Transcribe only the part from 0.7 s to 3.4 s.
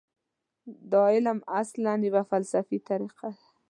دا علم اصلاً یوه فلسفي طریقه